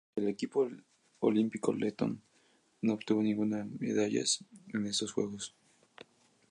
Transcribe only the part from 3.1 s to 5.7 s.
ninguna medallas en estos Juegos.